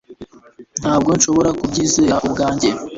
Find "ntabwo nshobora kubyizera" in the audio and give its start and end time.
0.81-2.15